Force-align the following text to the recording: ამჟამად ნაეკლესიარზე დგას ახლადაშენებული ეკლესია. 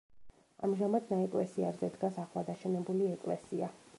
ამჟამად 0.67 1.11
ნაეკლესიარზე 1.13 1.91
დგას 1.97 2.19
ახლადაშენებული 2.25 3.13
ეკლესია. 3.13 3.73